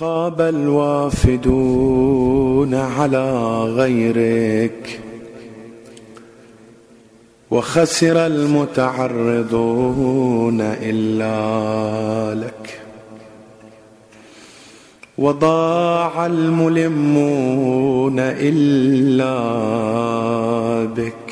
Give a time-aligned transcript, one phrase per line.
[0.00, 1.94] خاب الوافدون
[2.74, 5.00] على غيرك
[7.50, 9.48] وخسر المتعرضون
[10.60, 12.80] إلا لك
[15.18, 19.34] وضاع الملمون إلا
[20.84, 21.29] بك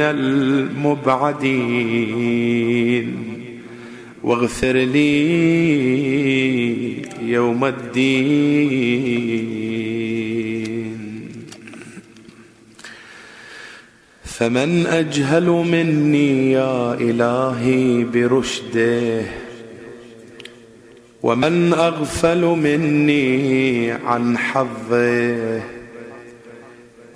[0.00, 1.28] المبعدين.
[4.22, 5.18] واغفر لي
[7.22, 9.18] يوم الدين.
[14.24, 19.22] فمن أجهل مني يا إلهي برشده
[21.22, 25.60] ومن أغفل مني عن حظه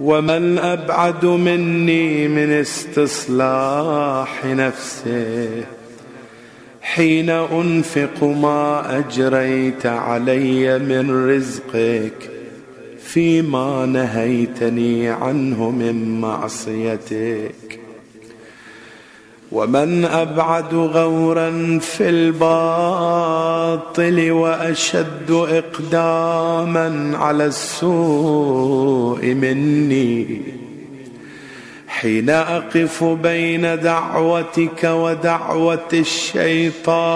[0.00, 5.64] ومن أبعد مني من استصلاح نفسه
[6.82, 12.30] حين أنفق ما أجريت علي من رزقك
[12.98, 17.69] فيما نهيتني عنه من معصيتك.
[19.52, 23.50] ومن أبعد غورا في الباطل
[24.30, 30.42] وأشد إقداما على السوء مني.
[31.88, 37.10] حين أقف بين دعوتك ودعوة الشيطان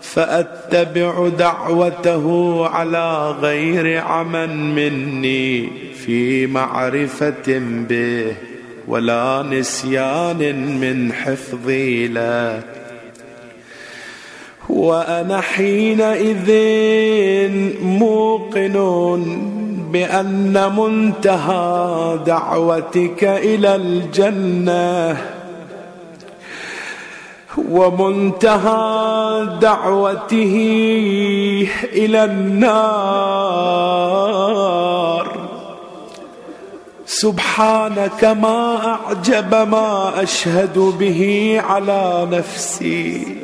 [0.00, 5.89] فأتبع دعوته على غير عمى مني.
[6.06, 8.34] في معرفة به
[8.88, 12.62] ولا نسيان من حفظي له.
[14.68, 16.50] وأنا حينئذ
[17.82, 18.76] موقن
[19.92, 25.16] بأن منتهى دعوتك إلى الجنة.
[27.70, 30.54] ومنتهى دعوته
[31.92, 34.29] إلى النار.
[37.10, 41.20] سبحانك ما أعجب ما أشهد به
[41.68, 43.36] على نفسي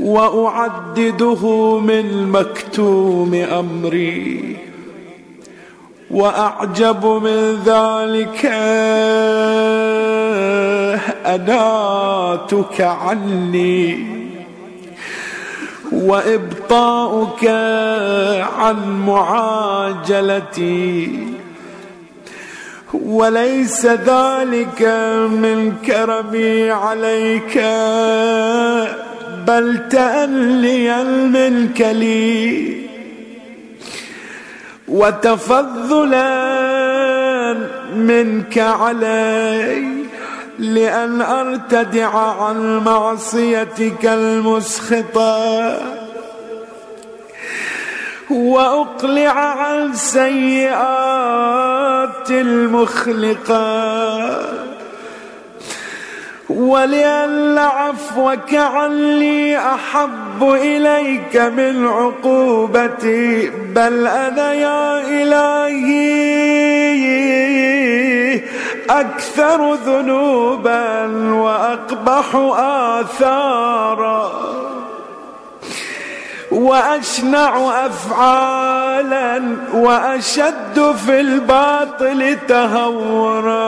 [0.00, 4.56] وأعدده من مكتوم أمري
[6.10, 8.46] وأعجب من ذلك
[11.26, 14.06] أناتك عني
[15.92, 17.44] وإبطاؤك
[18.58, 20.54] عن معاجلتي
[22.92, 24.82] وليس ذلك
[25.30, 27.58] من كرمي عليك
[29.46, 32.84] بل تأليا منك لي.
[34.88, 36.34] وتفضلا
[37.96, 40.04] منك علي
[40.58, 46.03] لأن أرتدع عن معصيتك المسخطة.
[48.30, 50.74] وأقلع عن سيئات
[52.30, 53.84] المخلقات
[56.48, 63.50] ولأن عفوك عني أحب إليك من عقوبتي.
[63.50, 66.44] بل أنا يا إلهي
[68.90, 72.34] أكثر ذنوبا وأقبح
[73.00, 74.43] آثارا.
[76.64, 79.42] وأشنع أفعالا
[79.74, 83.64] وأشد في الباطل تهورا.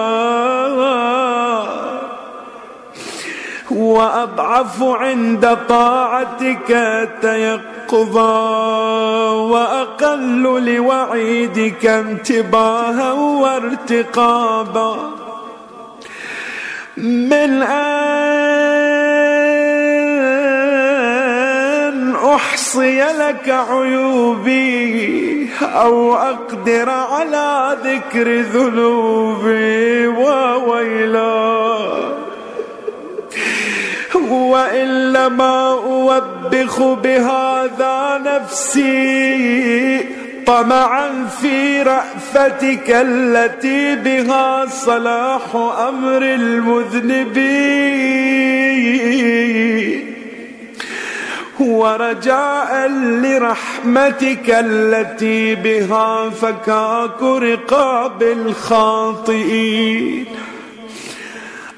[3.70, 6.68] وأضعف عند طاعتك
[7.22, 8.30] تيقظا.
[9.30, 10.42] وأقل
[10.74, 14.96] لوعيدك انتباها وارتقابا.
[16.96, 19.15] من ان
[22.36, 31.86] أحصي لك عيوبي أو أقدر على ذكر ذنوبي وويلاي
[34.30, 40.00] وإنما أوبخ بهذا نفسي
[40.46, 45.54] طمعا في رأفتك التي بها صلاح
[45.88, 47.36] أمر المذنبين.
[51.60, 52.88] ورجاء
[53.22, 60.26] لرحمتك التي بها فكاك رقاب الخاطئين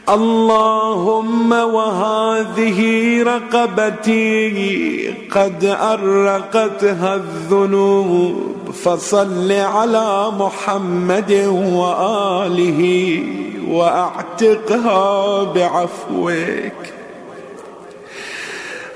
[0.08, 2.80] اللهم وهذه
[3.22, 11.32] رقبتي قد أرقتها الذنوب فصل على محمد
[11.72, 13.22] وآله
[13.68, 16.97] وأعتقها بعفوك.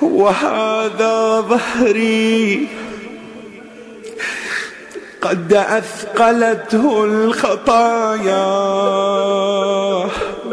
[0.02, 2.68] وهذا ظهري
[5.22, 8.48] قد أثقلته الخطايا.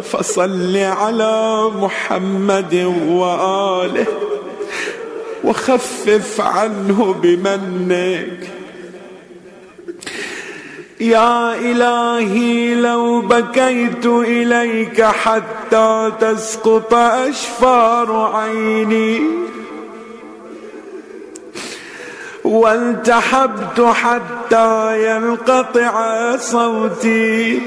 [0.04, 2.74] فصل على محمد
[3.08, 4.06] وآله
[5.44, 8.59] وخفف عنه بمنك.
[11.00, 19.22] يا إلهي لو بكيت إليك حتى تسقط أشفار عيني.
[22.44, 27.62] والتحبت حتى ينقطع صوتي.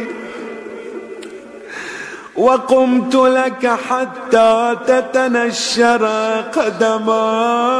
[2.36, 6.06] وقمت لك حتى تتنشر
[6.56, 7.72] قدماي.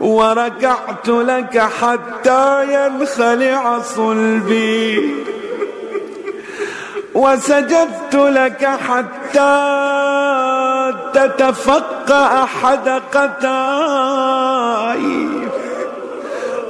[0.00, 5.14] وركعت لك حتى ينخلع صلبي.
[7.14, 9.56] وسجدت لك حتى
[11.14, 13.46] تتفقع حدقتاي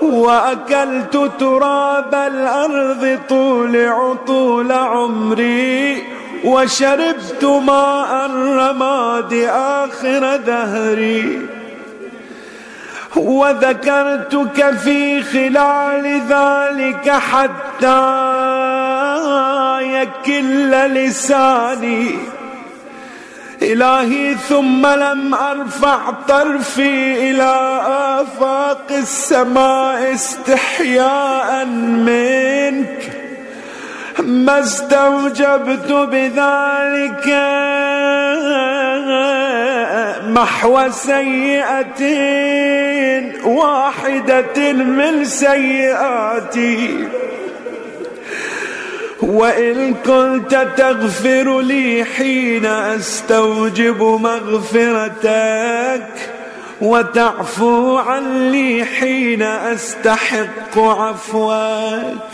[0.03, 6.03] وأكلت تراب الأرض طول عطول عمري.
[6.45, 11.56] وشربت ماء الرماد آخر دهري.
[13.17, 18.17] وذكرتك في خلال ذلك حتى
[19.83, 22.19] يكل لساني.
[23.63, 27.81] إلهي ثم لم أرفع طرفي إلى
[28.21, 33.13] آفاق السماء استحياء منك.
[34.19, 37.29] ما استوجبت بذلك
[40.37, 42.03] محو سيئة
[43.45, 47.09] واحدة من سيئاتي.
[49.23, 56.09] وإن كنت تغفر لي حين أستوجب مغفرتك
[56.81, 62.29] وتعفو عني حين أستحق عفوك.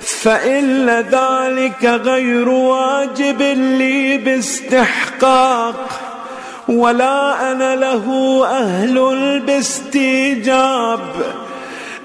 [0.00, 6.05] فإن ذلك غير واجب لي باستحقاق.
[6.68, 8.06] ولا أنا له
[8.46, 11.00] أهل باستيجاب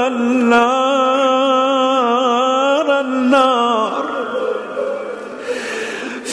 [0.08, 1.40] النار
[3.02, 4.04] النار.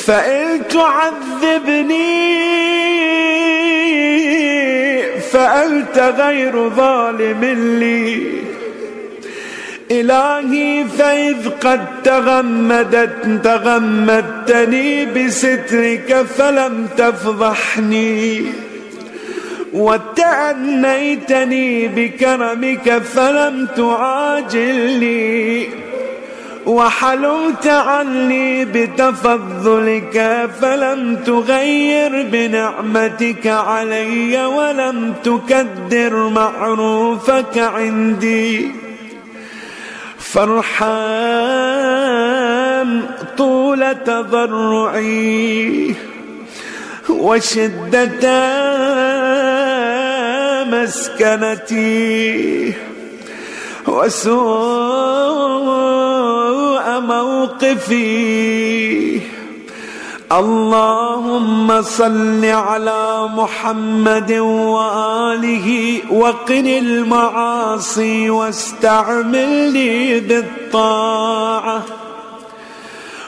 [0.06, 2.35] فإن تعذبني
[5.46, 7.44] فأنت غير ظالم
[7.80, 8.26] لي.
[9.90, 18.42] إلهي فإذ قد تغمدت تغمدتني بسترك فلم تفضحني.
[19.72, 25.66] وتأنيتني بكرمك فلم تعاجلني.
[26.66, 38.72] وحلمت عني بتفضلك فلم تغير بنعمتك علي ولم تكدر معروفك عندي.
[40.18, 41.36] فرحان
[43.38, 45.94] طول تضرعي
[47.08, 48.26] وشدة
[50.64, 52.06] مسكنتي.
[53.86, 54.85] وسوء
[57.00, 58.06] موقفي.
[60.32, 71.82] اللهم صل على محمد وآله وقن المعاصي واستعملني بالطاعة.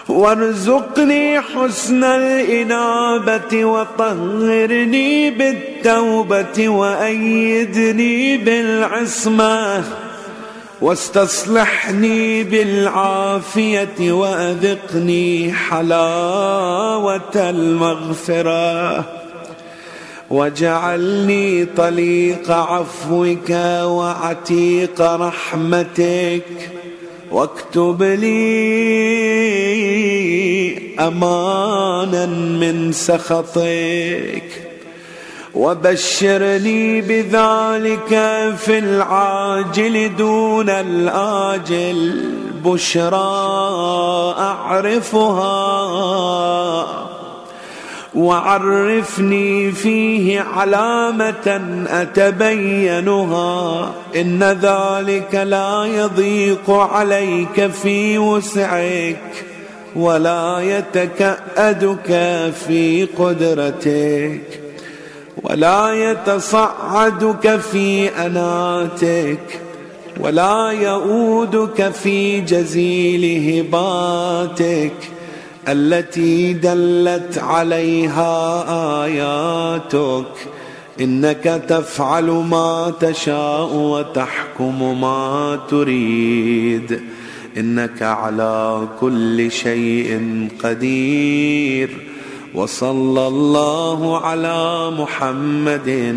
[0.09, 10.08] وارزقني حسن الإنابة وطهرني بالتوبة وأيدني بالعصمة.
[10.81, 19.05] واستصلحني بالعافية وأذقني حلاوة المغفرة.
[20.31, 23.51] واجعلني طليق عفوك
[23.85, 26.43] وعتيق رحمتك.
[27.31, 28.39] واكتب لي
[31.01, 34.68] أمانا من سخطك.
[35.59, 38.09] وبشرني بذلك
[38.57, 42.25] في العاجل دون الآجل
[42.65, 45.59] بشرى أعرفها
[48.15, 59.45] وعرفني فيه علامة أتبينها إن ذلك لا يضيق عليك في وسعك
[59.97, 62.07] ولا يتكأدك
[62.67, 64.68] في قدرتك
[65.43, 69.61] ولا يتصعدك في أناتك
[70.21, 74.93] ولا يؤودك في جزيل هباتك
[75.69, 78.65] التي دلت عليها
[79.05, 80.49] آياتك.
[81.01, 87.01] إنك تفعل ما تشاء وتحكم ما تريد.
[87.57, 92.18] إنك على كل شيء قدير.
[92.55, 96.17] وصلى الله على محمد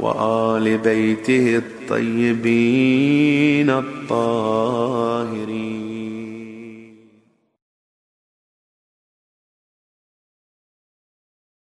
[0.00, 5.83] وآل بيته الطيبين الطاهرين.